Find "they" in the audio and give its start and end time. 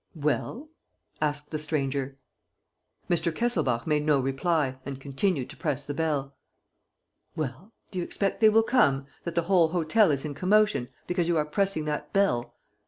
8.41-8.49